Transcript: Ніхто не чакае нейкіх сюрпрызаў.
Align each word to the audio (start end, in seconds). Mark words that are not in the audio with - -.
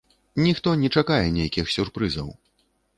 Ніхто 0.45 0.73
не 0.85 0.91
чакае 0.95 1.21
нейкіх 1.37 1.65
сюрпрызаў. 1.77 2.37